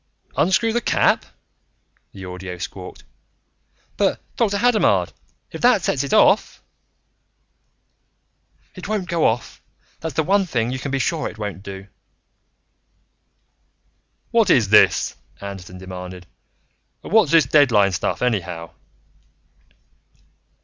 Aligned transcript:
"Unscrew 0.35 0.73
the 0.73 0.81
cap?" 0.81 1.25
the 2.11 2.25
audio 2.25 2.57
squawked. 2.57 3.03
"But 3.97 4.19
Dr. 4.35 4.57
Hadamard, 4.57 5.13
if 5.51 5.61
that 5.61 5.83
sets 5.83 6.03
it 6.03 6.11
off" 6.11 6.63
"It 8.73 8.87
won't 8.87 9.07
go 9.07 9.27
off. 9.27 9.61
That's 9.99 10.15
the 10.15 10.23
one 10.23 10.47
thing 10.47 10.71
you 10.71 10.79
can 10.79 10.89
be 10.89 10.97
sure 10.97 11.27
it 11.29 11.37
won't 11.37 11.61
do." 11.61 11.85
"What 14.31 14.49
is 14.49 14.69
this?" 14.69 15.17
Anderton 15.39 15.77
demanded. 15.77 16.25
"And 17.03 17.13
what's 17.13 17.29
this 17.31 17.45
deadline 17.45 17.91
stuff, 17.91 18.23
anyhow?" 18.23 18.71